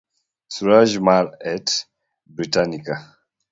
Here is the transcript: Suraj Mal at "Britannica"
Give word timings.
Suraj 0.47 0.97
Mal 0.97 1.27
at 1.53 1.85
"Britannica" 2.25 2.95